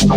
Não, 0.00 0.16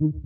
Mm-hmm. 0.00 0.25